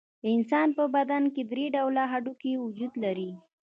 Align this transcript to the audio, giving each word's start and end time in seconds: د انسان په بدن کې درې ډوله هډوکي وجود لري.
د 0.23 0.25
انسان 0.35 0.67
په 0.77 0.83
بدن 0.95 1.23
کې 1.33 1.41
درې 1.51 1.65
ډوله 1.75 2.03
هډوکي 2.11 2.53
وجود 2.63 2.93
لري. 3.03 3.31